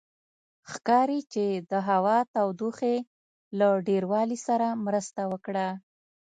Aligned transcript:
ښکاري 0.71 1.19
چې 1.33 1.45
د 1.69 1.71
هوا 1.89 2.17
تودوخې 2.33 2.95
له 3.59 3.67
ډېروالي 3.87 4.39
سره 4.47 4.67
مرسته 4.85 5.21
وکړه. 5.31 5.67